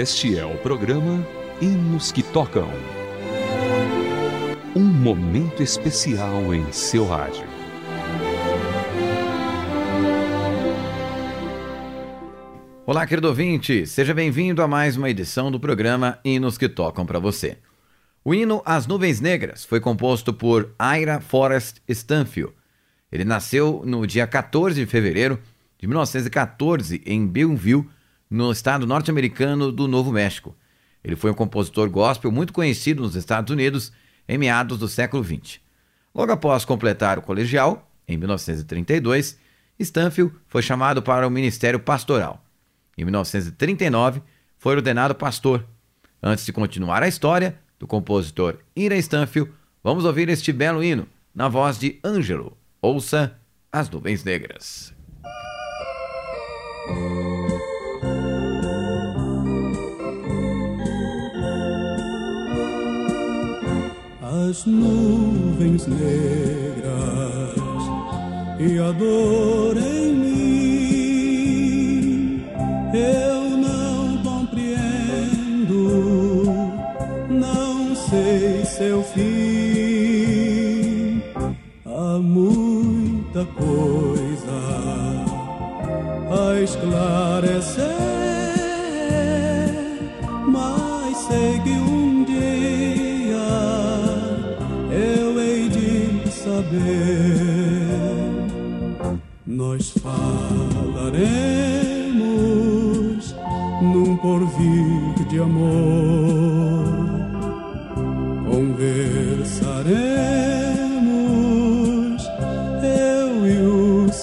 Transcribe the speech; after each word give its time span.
Este 0.00 0.38
é 0.38 0.46
o 0.46 0.56
programa 0.56 1.28
Hinos 1.60 2.10
que 2.10 2.22
Tocam. 2.22 2.70
Um 4.74 4.82
momento 4.82 5.62
especial 5.62 6.54
em 6.54 6.72
seu 6.72 7.06
rádio. 7.06 7.44
Olá, 12.86 13.06
querido 13.06 13.28
ouvinte, 13.28 13.86
seja 13.86 14.14
bem-vindo 14.14 14.62
a 14.62 14.66
mais 14.66 14.96
uma 14.96 15.10
edição 15.10 15.50
do 15.50 15.60
programa 15.60 16.18
Hinos 16.24 16.56
que 16.56 16.66
Tocam 16.66 17.04
para 17.04 17.18
você. 17.18 17.58
O 18.24 18.34
hino 18.34 18.62
As 18.64 18.86
Nuvens 18.86 19.20
Negras 19.20 19.66
foi 19.66 19.80
composto 19.80 20.32
por 20.32 20.74
Ira 20.80 21.20
Forrest 21.20 21.76
Stanfield. 21.86 22.54
Ele 23.12 23.26
nasceu 23.26 23.82
no 23.84 24.06
dia 24.06 24.26
14 24.26 24.80
de 24.80 24.86
fevereiro 24.86 25.38
de 25.78 25.86
1914 25.86 27.02
em 27.04 27.26
Belleville, 27.26 27.86
no 28.30 28.52
estado 28.52 28.86
norte-americano 28.86 29.72
do 29.72 29.88
Novo 29.88 30.12
México. 30.12 30.56
Ele 31.02 31.16
foi 31.16 31.30
um 31.30 31.34
compositor 31.34 31.90
gospel 31.90 32.30
muito 32.30 32.52
conhecido 32.52 33.02
nos 33.02 33.16
Estados 33.16 33.50
Unidos 33.50 33.92
em 34.28 34.38
meados 34.38 34.78
do 34.78 34.86
século 34.86 35.24
XX. 35.24 35.58
Logo 36.14 36.30
após 36.30 36.64
completar 36.64 37.18
o 37.18 37.22
colegial, 37.22 37.90
em 38.06 38.16
1932, 38.16 39.38
Stanfield 39.78 40.34
foi 40.46 40.62
chamado 40.62 41.02
para 41.02 41.26
o 41.26 41.30
ministério 41.30 41.80
pastoral. 41.80 42.44
Em 42.96 43.04
1939, 43.04 44.22
foi 44.58 44.76
ordenado 44.76 45.14
pastor. 45.14 45.66
Antes 46.22 46.44
de 46.44 46.52
continuar 46.52 47.02
a 47.02 47.08
história 47.08 47.58
do 47.78 47.86
compositor 47.86 48.58
Ira 48.76 48.96
Stanfield, 48.96 49.50
vamos 49.82 50.04
ouvir 50.04 50.28
este 50.28 50.52
belo 50.52 50.84
hino 50.84 51.08
na 51.34 51.48
voz 51.48 51.78
de 51.78 51.98
Ângelo. 52.04 52.56
Ouça 52.82 53.38
As 53.72 53.88
Nuvens 53.88 54.22
Negras. 54.22 54.99
As 64.48 64.64
nuvens 64.64 65.86
negras 65.86 66.80
e 68.58 68.78
a 68.78 68.90
dor 68.92 69.76
em 69.76 70.14
mim, 70.14 70.49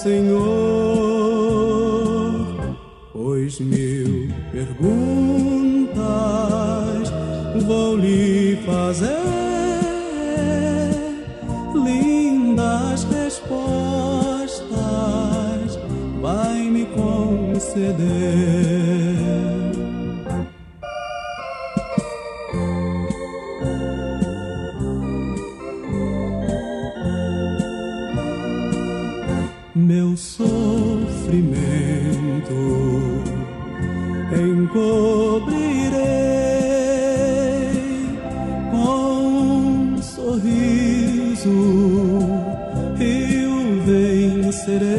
Senhor, 0.07 0.46
sorriso 40.27 41.55
e 42.99 43.45
o 43.45 43.81
vencerei 43.85 44.91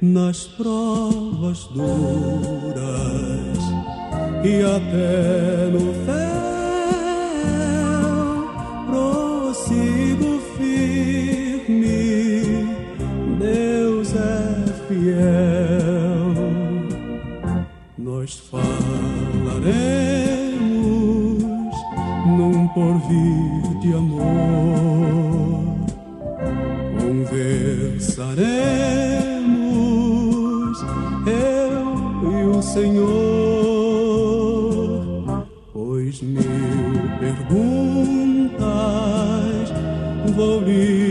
nas 0.00 0.46
provas 0.46 1.64
duras 1.74 2.78
e 4.44 4.62
até 4.62 5.68
no 5.72 5.99
pois 36.10 36.22
mil 36.22 36.42
perguntas 37.20 38.58
vou 40.34 40.60
lhe 40.62 41.09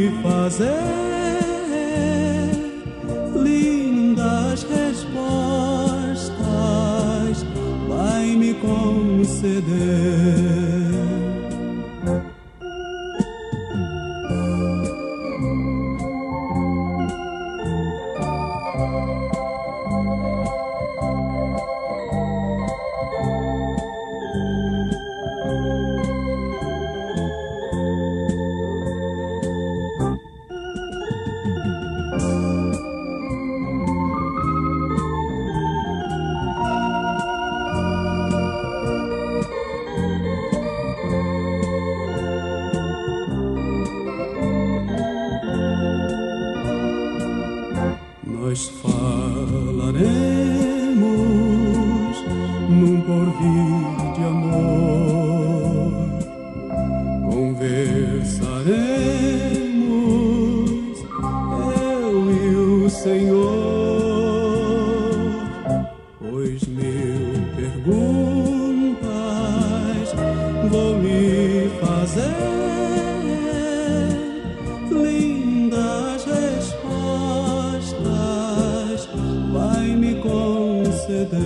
Você 81.29 81.37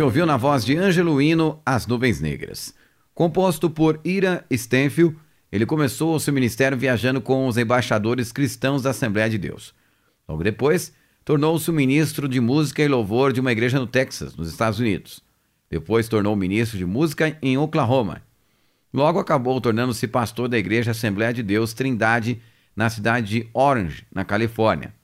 ouviu 0.00 0.24
na 0.24 0.36
voz 0.38 0.64
de 0.64 0.78
Ângelo 0.78 1.20
Hino 1.20 1.60
As 1.66 1.86
Nuvens 1.86 2.20
Negras. 2.20 2.72
Composto 3.20 3.68
por 3.68 4.00
Ira 4.02 4.46
Stenfield, 4.50 5.14
ele 5.52 5.66
começou 5.66 6.18
seu 6.18 6.32
ministério 6.32 6.78
viajando 6.78 7.20
com 7.20 7.46
os 7.46 7.58
embaixadores 7.58 8.32
cristãos 8.32 8.80
da 8.80 8.88
Assembleia 8.92 9.28
de 9.28 9.36
Deus. 9.36 9.74
Logo 10.26 10.42
depois, 10.42 10.94
tornou-se 11.22 11.70
ministro 11.70 12.26
de 12.26 12.40
música 12.40 12.82
e 12.82 12.88
louvor 12.88 13.34
de 13.34 13.38
uma 13.38 13.52
igreja 13.52 13.78
no 13.78 13.86
Texas, 13.86 14.34
nos 14.34 14.48
Estados 14.48 14.78
Unidos. 14.78 15.22
Depois 15.68 16.08
tornou 16.08 16.34
ministro 16.34 16.78
de 16.78 16.86
música 16.86 17.36
em 17.42 17.58
Oklahoma. 17.58 18.22
Logo 18.90 19.18
acabou 19.18 19.60
tornando-se 19.60 20.08
pastor 20.08 20.48
da 20.48 20.56
igreja 20.56 20.92
Assembleia 20.92 21.34
de 21.34 21.42
Deus 21.42 21.74
Trindade, 21.74 22.40
na 22.74 22.88
cidade 22.88 23.26
de 23.28 23.50
Orange, 23.52 24.06
na 24.10 24.24
Califórnia. 24.24 24.94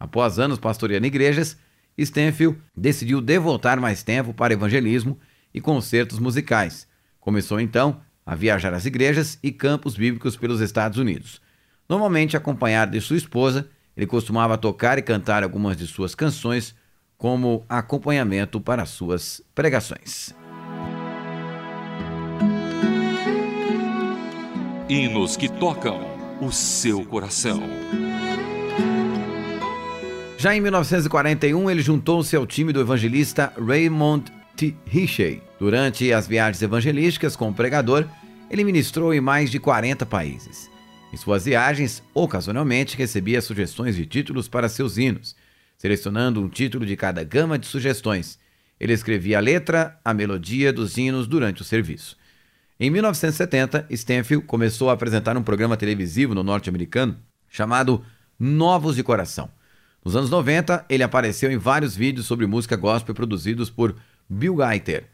Após 0.00 0.40
anos 0.40 0.58
pastoreando 0.58 1.06
igrejas, 1.06 1.56
Stenfield 1.96 2.58
decidiu 2.76 3.20
devotar 3.20 3.80
mais 3.80 4.02
tempo 4.02 4.34
para 4.34 4.52
evangelismo 4.52 5.16
e 5.54 5.60
concertos 5.60 6.18
musicais. 6.18 6.90
Começou 7.22 7.60
então 7.60 8.00
a 8.26 8.34
viajar 8.34 8.74
às 8.74 8.84
igrejas 8.84 9.38
e 9.44 9.52
campos 9.52 9.94
bíblicos 9.94 10.36
pelos 10.36 10.60
Estados 10.60 10.98
Unidos. 10.98 11.40
Normalmente 11.88 12.36
acompanhado 12.36 12.90
de 12.90 13.00
sua 13.00 13.16
esposa, 13.16 13.68
ele 13.96 14.08
costumava 14.08 14.58
tocar 14.58 14.98
e 14.98 15.02
cantar 15.02 15.44
algumas 15.44 15.76
de 15.76 15.86
suas 15.86 16.16
canções 16.16 16.74
como 17.16 17.64
acompanhamento 17.68 18.60
para 18.60 18.84
suas 18.84 19.40
pregações. 19.54 20.34
Hinos 24.88 25.36
que 25.36 25.48
tocam 25.48 26.00
o 26.40 26.50
seu 26.50 27.04
coração. 27.04 27.62
Já 30.36 30.56
em 30.56 30.60
1941, 30.60 31.70
ele 31.70 31.82
juntou-se 31.82 32.34
ao 32.34 32.44
time 32.44 32.72
do 32.72 32.80
evangelista 32.80 33.52
Raymond 33.56 34.41
Richey. 34.86 35.42
Durante 35.58 36.12
as 36.12 36.26
viagens 36.26 36.62
evangelísticas 36.62 37.34
como 37.34 37.54
pregador, 37.54 38.06
ele 38.50 38.64
ministrou 38.64 39.12
em 39.12 39.20
mais 39.20 39.50
de 39.50 39.58
40 39.58 40.04
países. 40.06 40.70
Em 41.12 41.16
suas 41.16 41.44
viagens, 41.44 42.02
ocasionalmente 42.14 42.96
recebia 42.96 43.42
sugestões 43.42 43.96
de 43.96 44.06
títulos 44.06 44.48
para 44.48 44.68
seus 44.68 44.96
hinos, 44.96 45.34
selecionando 45.76 46.40
um 46.40 46.48
título 46.48 46.86
de 46.86 46.96
cada 46.96 47.24
gama 47.24 47.58
de 47.58 47.66
sugestões. 47.66 48.38
Ele 48.78 48.92
escrevia 48.92 49.38
a 49.38 49.40
letra, 49.40 49.98
a 50.04 50.14
melodia 50.14 50.72
dos 50.72 50.96
hinos 50.96 51.26
durante 51.26 51.62
o 51.62 51.64
serviço. 51.64 52.16
Em 52.78 52.90
1970, 52.90 53.86
Stanfield 53.90 54.46
começou 54.46 54.90
a 54.90 54.94
apresentar 54.94 55.36
um 55.36 55.42
programa 55.42 55.76
televisivo 55.76 56.34
no 56.34 56.42
norte-americano 56.42 57.16
chamado 57.48 58.04
Novos 58.38 58.96
de 58.96 59.02
Coração. 59.02 59.50
Nos 60.04 60.16
anos 60.16 60.30
90, 60.30 60.84
ele 60.88 61.02
apareceu 61.02 61.52
em 61.52 61.58
vários 61.58 61.94
vídeos 61.94 62.26
sobre 62.26 62.46
música 62.46 62.74
gospel 62.74 63.14
produzidos 63.14 63.70
por 63.70 63.94
Bill 64.32 64.56
Geiter. 64.56 65.04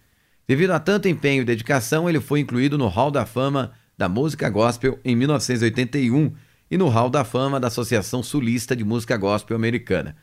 Devido 0.47 0.71
a 0.71 0.81
tanto 0.81 1.09
empenho 1.09 1.43
e 1.43 1.45
dedicação, 1.45 2.09
ele 2.09 2.21
foi 2.21 2.41
incluído 2.41 2.79
no 2.79 2.89
Hall 2.89 3.11
da 3.11 3.27
Fama 3.27 3.73
da 3.97 4.09
Música 4.09 4.49
Gospel 4.49 4.99
em 5.05 5.15
1981 5.17 6.33
e 6.71 6.79
no 6.79 6.89
Hall 6.89 7.11
da 7.11 7.25
Fama 7.25 7.59
da 7.59 7.67
Associação 7.67 8.23
Sulista 8.23 8.75
de 8.75 8.85
Música 8.85 9.17
Gospel 9.17 9.57
Americana. 9.57 10.17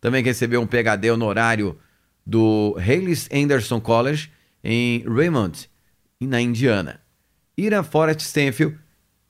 Também 0.00 0.22
recebeu 0.22 0.60
um 0.60 0.66
PhD 0.66 1.10
honorário 1.10 1.78
do 2.26 2.76
Hayles 2.78 3.28
Anderson 3.32 3.80
College 3.80 4.30
em 4.62 5.04
Raymond, 5.08 5.68
na 6.20 6.40
Indiana. 6.40 7.00
Ira 7.56 7.82
Forrest 7.82 8.20
Stanfield 8.20 8.78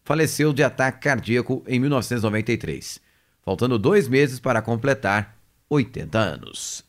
faleceu 0.04 0.52
de 0.52 0.62
ataque 0.62 1.00
cardíaco 1.00 1.64
em 1.66 1.78
1993 1.78 3.00
faltando 3.42 3.78
dois 3.78 4.08
meses 4.08 4.40
para 4.40 4.62
completar 4.62 5.36
80 5.68 6.18
anos. 6.18 6.84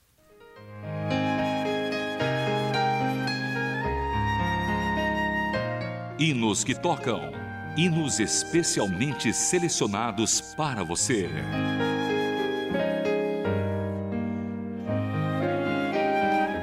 Hinos 6.23 6.63
que 6.63 6.73
tocam. 6.73 7.33
Hinos 7.75 8.17
especialmente 8.17 9.33
selecionados 9.33 10.39
para 10.55 10.81
você. 10.81 11.29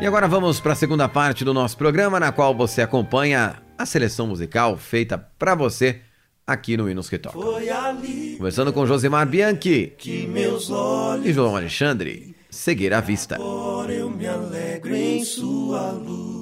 E 0.00 0.06
agora 0.06 0.26
vamos 0.26 0.60
para 0.60 0.72
a 0.72 0.74
segunda 0.74 1.06
parte 1.10 1.44
do 1.44 1.52
nosso 1.52 1.76
programa, 1.76 2.18
na 2.18 2.32
qual 2.32 2.54
você 2.54 2.80
acompanha 2.80 3.56
a 3.76 3.84
seleção 3.84 4.26
musical 4.26 4.78
feita 4.78 5.18
para 5.18 5.54
você 5.54 6.00
aqui 6.46 6.74
no 6.78 6.88
Hinos 6.88 7.10
que 7.10 7.18
Toca. 7.18 7.38
Começando 8.38 8.72
com 8.72 8.86
Josimar 8.86 9.28
Bianchi 9.28 9.92
e 11.22 11.32
João 11.34 11.54
Alexandre, 11.54 12.34
Seguir 12.48 12.94
à 12.94 13.00
Vista. 13.02 13.34
Agora 13.34 13.92
eu 13.92 14.08
me 14.08 14.26
alegro 14.26 14.96
em 14.96 15.22
sua 15.22 15.90
luz. 15.90 16.39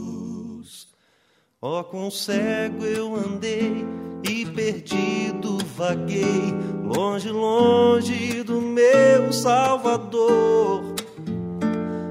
Ó, 1.61 1.81
oh, 1.81 1.85
com 1.85 2.09
cego 2.09 2.85
eu 2.85 3.17
andei 3.17 3.85
e 4.23 4.47
perdido 4.47 5.59
vaguei, 5.77 6.55
longe, 6.85 7.31
longe 7.31 8.45
do 8.45 8.61
meu 8.61 9.33
Salvador. 9.33 10.85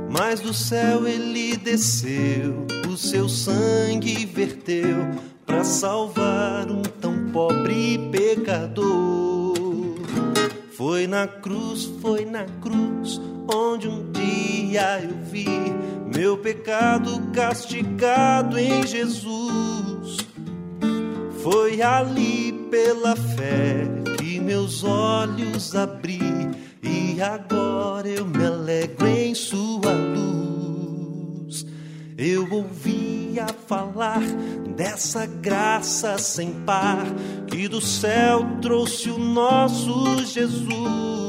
Mas 0.10 0.42
do 0.42 0.54
céu 0.54 1.08
ele 1.08 1.56
desceu, 1.56 2.68
o 2.90 2.98
seu 2.98 3.30
sangue 3.30 4.26
verteu 4.26 4.98
para 5.46 5.64
salvar 5.64 6.70
um 6.70 6.82
tão 6.82 7.32
pobre 7.32 7.98
pecador. 8.12 9.56
Foi 10.74 11.08
na 11.08 11.26
cruz, 11.26 11.86
foi 12.02 12.26
na 12.26 12.44
cruz, 12.62 13.22
onde 13.50 13.88
um 13.88 14.12
dia 14.12 15.00
eu 15.02 15.16
vi 15.24 15.48
meu 16.18 16.36
pecado 16.36 17.22
castigado 17.32 18.58
em 18.58 18.88
Jesus. 18.88 20.18
Foi 21.44 21.80
ali 21.80 22.52
pela 22.72 23.16
fé 23.16 23.88
que 24.18 24.40
meus 24.40 24.84
olhos 24.84 25.76
abri 25.76 26.20
e 26.82 27.22
agora 27.22 28.10
eu 28.10 28.26
me 28.26 28.44
alegro 28.44 29.08
em 29.08 29.36
Sua 29.36 29.92
luz. 29.92 31.68
Eu 32.18 32.52
ouvia 32.52 33.46
falar 33.68 34.24
dessa 34.76 35.28
graça 35.28 36.18
sem 36.18 36.52
par 36.66 37.06
que 37.46 37.68
do 37.68 37.80
céu 37.80 38.44
trouxe 38.60 39.12
o 39.12 39.20
nosso 39.20 40.26
Jesus. 40.26 41.27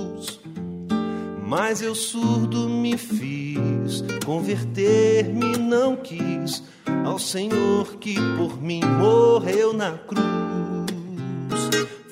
Mas 1.48 1.80
eu 1.80 1.94
surdo 1.94 2.68
me 2.68 2.98
fiz, 2.98 4.04
converter-me 4.26 5.56
não 5.56 5.96
quis 5.96 6.62
ao 7.06 7.18
Senhor 7.18 7.96
que 7.96 8.16
por 8.36 8.60
mim 8.60 8.82
morreu 8.84 9.72
na 9.72 9.92
cruz. 9.92 10.26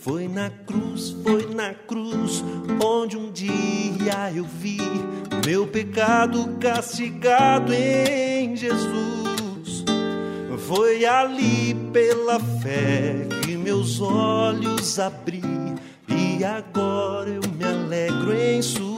Foi 0.00 0.26
na 0.26 0.48
cruz, 0.48 1.14
foi 1.22 1.54
na 1.54 1.74
cruz, 1.74 2.42
onde 2.82 3.18
um 3.18 3.30
dia 3.30 4.32
eu 4.34 4.44
vi 4.44 4.78
meu 5.44 5.66
pecado 5.66 6.56
castigado 6.58 7.74
em 7.74 8.56
Jesus. 8.56 9.84
Foi 10.66 11.04
ali 11.04 11.74
pela 11.92 12.40
fé 12.40 13.28
que 13.44 13.54
meus 13.54 14.00
olhos 14.00 14.98
abri 14.98 15.42
e 16.08 16.42
agora 16.42 17.28
eu 17.28 17.42
me 17.50 17.64
alegro 17.64 18.34
em 18.34 18.62
Sua. 18.62 18.95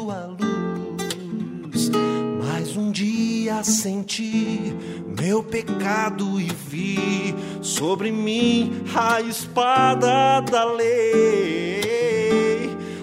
Mas 2.59 2.77
um 2.77 2.91
dia 2.91 3.63
senti 3.63 4.75
meu 5.17 5.45
pecado 5.45 6.41
e 6.41 6.49
vi 6.69 7.33
sobre 7.63 8.11
mim 8.11 8.83
a 8.97 9.21
espada 9.21 10.41
da 10.41 10.65
lei. 10.65 11.79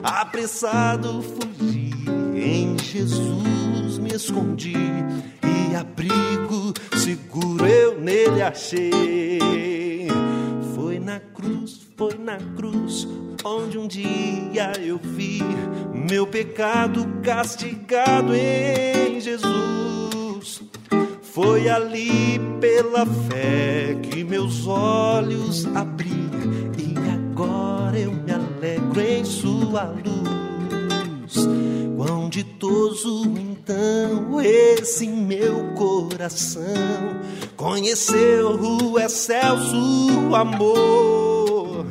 Apressado 0.03 1.23
fugi, 1.23 1.93
em 2.35 2.77
Jesus 2.77 3.97
me 3.97 4.13
escondi 4.13 4.75
e 4.75 5.73
abrigo 5.73 6.73
seguro 6.97 7.65
eu 7.65 7.97
nele 7.97 8.41
achei. 8.41 10.09
Foi 10.75 10.99
na 10.99 11.21
cruz, 11.21 11.79
foi 11.95 12.17
na 12.17 12.39
cruz, 12.57 13.07
onde 13.45 13.77
um 13.77 13.87
dia 13.87 14.73
eu 14.83 14.97
vi 15.01 15.39
meu 16.09 16.27
pecado 16.27 17.07
castigado 17.23 18.35
em 18.35 19.04
Jesus. 19.25 20.61
Foi 21.23 21.67
ali 21.67 22.39
pela 22.61 23.07
fé 23.07 23.97
que 24.03 24.23
meus 24.23 24.67
olhos 24.67 25.65
abri 25.75 26.29
e 26.77 26.93
agora 27.11 27.97
eu 27.97 28.11
me 28.11 28.31
alegro 28.31 29.01
em 29.01 29.25
Sua 29.25 29.85
luz. 29.85 31.47
Quão 31.97 32.29
ditoso 32.29 33.23
então 33.35 34.39
esse 34.39 35.07
meu 35.07 35.73
coração 35.73 36.61
conheceu 37.57 38.61
o 38.61 38.99
excelso 38.99 40.35
amor 40.35 41.83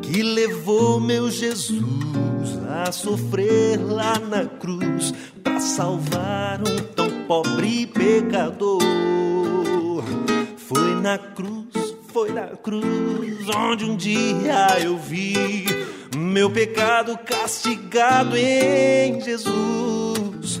que 0.00 0.22
levou 0.22 0.98
meu 0.98 1.30
Jesus 1.30 1.84
a 2.70 2.90
sofrer 2.90 3.78
lá 3.78 4.18
na 4.18 4.46
cruz 4.46 5.12
para 5.44 5.60
salvar 5.60 6.60
um 6.62 6.78
tão 6.96 7.10
pobre 7.28 7.86
pecador. 7.86 8.82
Foi 10.56 11.00
na 11.00 11.18
cruz, 11.18 11.94
foi 12.12 12.32
na 12.32 12.48
cruz, 12.48 13.48
onde 13.54 13.84
um 13.84 13.94
dia 13.94 14.80
eu 14.82 14.96
vi 14.96 15.66
meu 16.16 16.50
pecado 16.50 17.18
castigado 17.18 18.36
em 18.36 19.20
Jesus. 19.20 20.60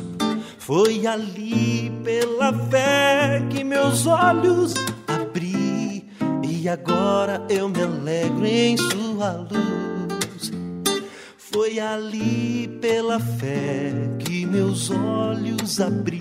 Foi 0.58 1.06
ali 1.06 1.90
pela 2.04 2.52
fé 2.70 3.42
que 3.50 3.64
meus 3.64 4.06
olhos 4.06 4.74
abri 5.06 6.06
e 6.42 6.68
agora 6.68 7.44
eu 7.48 7.68
me 7.68 7.82
alegro 7.82 8.46
em 8.46 8.76
Sua 8.76 9.32
luz. 9.32 9.93
Foi 11.54 11.78
ali 11.78 12.66
pela 12.80 13.20
fé 13.20 13.92
que 14.18 14.44
meus 14.44 14.90
olhos 14.90 15.80
abri 15.80 16.20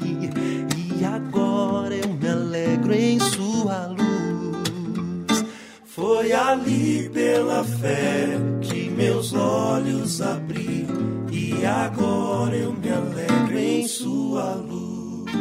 e 0.78 1.04
agora 1.04 1.96
eu 1.96 2.08
me 2.13 2.30
alegro 2.30 2.94
em 2.94 3.20
Sua 3.20 3.88
luz. 3.88 5.44
Foi 5.86 6.32
ali 6.32 7.10
pela 7.12 7.63
fé 7.63 8.28
que 8.62 8.92
meus 8.92 9.34
olhos 9.34 10.22
abri 10.22 10.86
e 11.32 11.66
agora 11.66 12.56
eu 12.56 12.72
me 12.72 12.92
alegro 12.92 13.58
em 13.58 13.88
Sua 13.88 14.54
luz. 14.54 15.32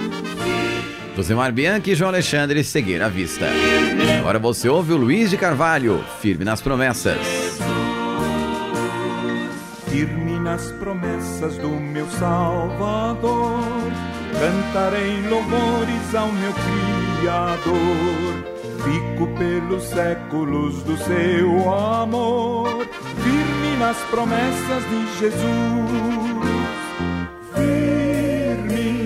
Josemar 1.15 1.53
Bianchi 1.53 1.91
e 1.91 1.95
João 1.95 2.09
Alexandre 2.09 2.65
seguir 2.65 3.03
a 3.03 3.11
vista. 3.11 3.45
Agora 4.21 4.39
você 4.39 4.71
ouve 4.71 4.95
o 4.95 4.97
Luiz 4.97 5.29
de 5.29 5.37
Carvalho, 5.37 6.03
firme 6.23 6.47
nas 6.47 6.63
promessas. 6.63 7.42
Firme 9.93 10.41
nas 10.41 10.73
promessas 10.73 11.59
do 11.59 11.69
meu 11.69 12.09
Salvador, 12.13 13.61
cantarei 14.41 15.21
louvores 15.29 16.15
ao 16.15 16.33
meu 16.33 16.51
Criador. 17.21 18.43
Fico 18.83 19.27
pelos 19.37 19.83
séculos 19.83 20.83
do 20.85 20.97
seu 20.97 21.75
amor, 21.75 22.87
firme 23.23 23.77
nas 23.79 23.99
promessas 24.11 24.83
de 24.89 25.19
Jesus. 25.19 25.43
Firme, 27.55 28.97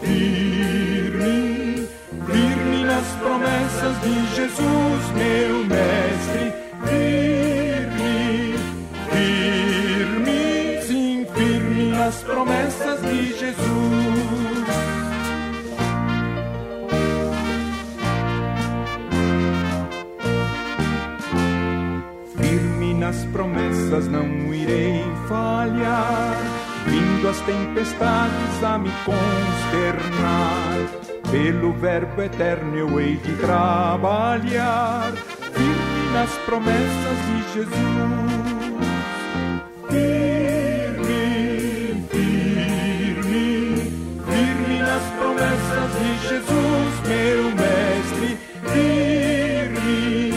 firme, 0.00 1.88
firme 2.24 2.84
nas 2.84 3.06
promessas 3.16 4.00
de 4.00 4.36
Jesus, 4.36 5.10
meu 5.16 5.64
mestre. 5.64 6.13
Promessas 12.44 13.00
de 13.00 13.38
Jesus. 13.38 13.64
Firme 22.36 22.94
nas 22.94 23.24
promessas 23.26 24.08
não 24.08 24.52
irei 24.52 25.02
falhar, 25.26 26.36
vindo 26.86 27.28
as 27.28 27.40
tempestades 27.40 28.62
a 28.62 28.78
me 28.78 28.90
consternar. 29.04 30.74
Pelo 31.30 31.72
Verbo 31.72 32.22
eterno 32.22 32.76
eu 32.76 33.00
hei 33.00 33.16
de 33.16 33.32
trabalhar, 33.36 35.12
firme 35.52 36.12
nas 36.12 36.30
promessas 36.44 37.18
de 37.26 37.54
Jesus. 37.54 38.24
Meu 47.06 47.44
mestre. 47.54 48.38
Firme, 48.72 50.32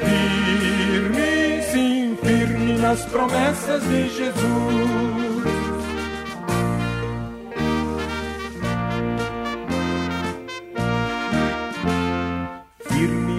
firme, 0.00 1.62
sim, 1.70 2.18
firme 2.22 2.78
nas 2.78 3.04
promessas 3.06 3.82
de 3.82 4.08
Jesus. 4.08 5.12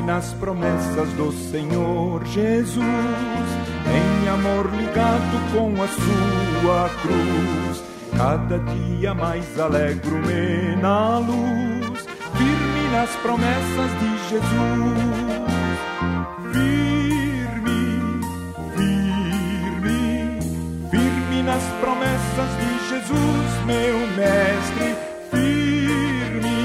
Nas 0.06 0.32
promessas 0.34 1.10
do 1.14 1.32
Senhor 1.32 2.24
Jesus, 2.26 2.84
em 2.84 4.30
amor 4.30 4.70
ligado 4.76 5.52
com 5.52 5.74
a 5.82 5.88
sua 5.88 6.90
cruz. 7.02 7.84
Cada 8.16 8.60
dia 8.60 9.16
mais 9.16 9.60
alegro-me 9.60 10.76
na 10.80 11.18
luz, 11.18 12.06
firme 12.38 12.73
nas 12.94 13.10
promessas 13.16 13.92
de 14.00 14.18
Jesus. 14.30 14.54
Firme, 16.52 17.82
firme, 18.78 20.40
firme 20.92 21.42
nas 21.42 21.64
promessas 21.82 22.52
de 22.60 22.70
Jesus, 22.90 23.50
meu 23.66 23.98
mestre. 24.16 24.96
Firme, 25.32 26.60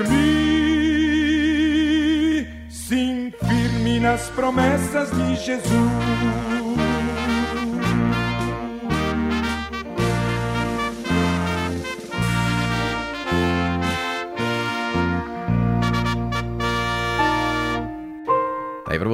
firme, 0.00 0.26
sim, 2.70 3.32
firme 3.46 4.00
nas 4.00 4.30
promessas 4.30 5.10
de 5.10 5.36
Jesus. 5.36 6.49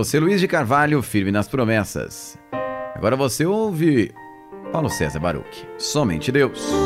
Você, 0.06 0.20
Luiz 0.20 0.40
de 0.40 0.46
Carvalho, 0.46 1.02
firme 1.02 1.32
nas 1.32 1.48
promessas. 1.48 2.38
Agora 2.94 3.16
você 3.16 3.44
ouve 3.44 4.12
Paulo 4.70 4.88
César 4.88 5.18
Baruch, 5.18 5.66
somente 5.78 6.30
Deus. 6.30 6.85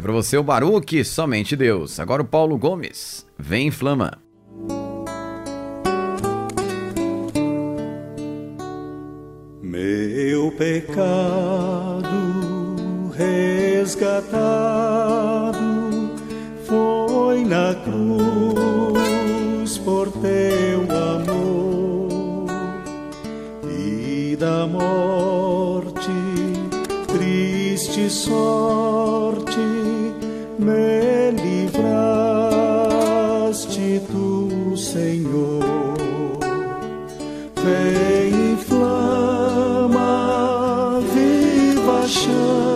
Você 0.00 0.36
o 0.36 0.42
Baruque, 0.42 1.04
somente 1.04 1.56
Deus. 1.56 2.00
Agora 2.00 2.22
o 2.22 2.26
Paulo 2.26 2.58
Gomes, 2.58 3.26
vem 3.38 3.70
flama. 3.70 4.18
Meu 9.62 10.50
pecado 10.52 12.06
resgatado 13.16 14.36
foi 16.64 17.44
na 17.44 17.74
cruz 17.74 19.78
por 19.78 20.10
teu 20.12 20.82
amor 20.90 22.46
e 23.70 24.36
da 24.36 24.66
morte, 24.66 26.10
triste 27.06 28.10
sorte, 28.10 28.85
me 30.66 31.30
livraste 31.30 32.02
tu, 34.10 34.76
Senhor. 34.76 35.62
Vem 37.62 38.52
inflama, 38.52 40.10
viva 41.12 42.08
chama 42.08 42.75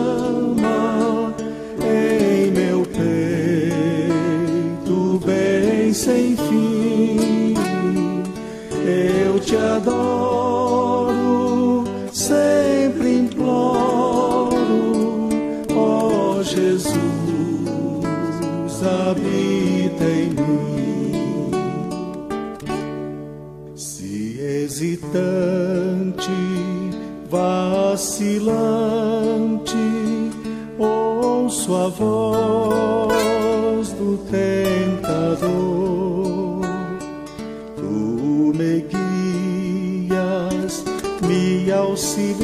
me 41.23 41.71
auxilias 41.73 42.39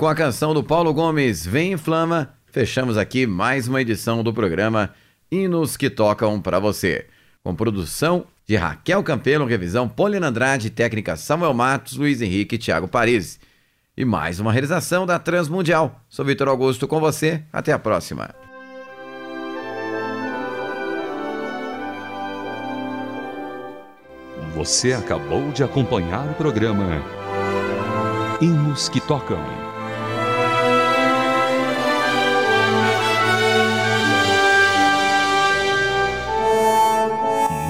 Com 0.00 0.08
a 0.08 0.14
canção 0.14 0.54
do 0.54 0.64
Paulo 0.64 0.94
Gomes, 0.94 1.44
Vem 1.44 1.72
Inflama, 1.72 2.32
fechamos 2.46 2.96
aqui 2.96 3.26
mais 3.26 3.68
uma 3.68 3.82
edição 3.82 4.24
do 4.24 4.32
programa 4.32 4.94
Hinos 5.30 5.76
que 5.76 5.90
Tocam 5.90 6.40
para 6.40 6.58
você. 6.58 7.06
Com 7.44 7.54
produção 7.54 8.24
de 8.46 8.56
Raquel 8.56 9.02
Campelo, 9.02 9.44
revisão 9.44 9.86
Poliana 9.86 10.28
Andrade, 10.28 10.70
técnica 10.70 11.16
Samuel 11.16 11.52
Matos, 11.52 11.98
Luiz 11.98 12.22
Henrique 12.22 12.54
e 12.54 12.58
Thiago 12.58 12.88
Paris. 12.88 13.38
E 13.94 14.02
mais 14.02 14.40
uma 14.40 14.50
realização 14.50 15.04
da 15.04 15.18
Transmundial. 15.18 16.00
Sou 16.08 16.24
Vitor 16.24 16.48
Augusto 16.48 16.88
com 16.88 16.98
você. 16.98 17.42
Até 17.52 17.70
a 17.70 17.78
próxima. 17.78 18.30
Você 24.54 24.94
acabou 24.94 25.52
de 25.52 25.62
acompanhar 25.62 26.26
o 26.26 26.32
programa 26.36 27.04
Hinos 28.40 28.88
que 28.88 28.98
Tocam. 28.98 29.59